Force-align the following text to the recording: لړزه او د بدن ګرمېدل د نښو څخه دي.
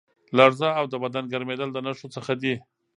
لړزه 0.37 0.69
او 0.79 0.85
د 0.91 0.93
بدن 1.03 1.23
ګرمېدل 1.33 1.69
د 1.73 1.77
نښو 1.85 2.07
څخه 2.15 2.33
دي. 2.41 2.55